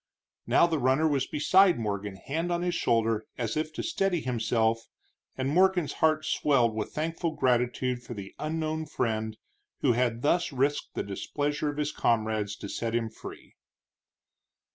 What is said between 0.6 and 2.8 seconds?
the runner was beside Morgan, hand on his